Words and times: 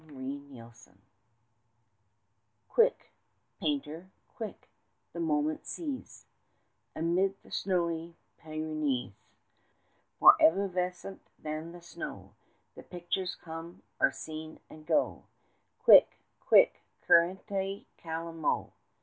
CURRENTE 0.07 0.49
CALAMO 0.51 0.97
Quick, 2.67 3.11
painter, 3.59 4.09
quick, 4.35 4.67
the 5.13 5.19
moment 5.19 5.67
seize 5.67 6.25
Amid 6.95 7.35
the 7.43 7.51
snowy 7.51 8.15
Pyrenees; 8.39 9.13
More 10.19 10.35
evanescent 10.41 11.21
than 11.37 11.71
the 11.71 11.83
snow, 11.83 12.33
The 12.73 12.81
pictures 12.81 13.35
come, 13.35 13.83
are 13.99 14.11
seen, 14.11 14.59
and 14.71 14.87
go: 14.87 15.25
Quick, 15.83 16.17
quick, 16.39 16.81
currente 17.07 17.85
calamo. 17.99 18.71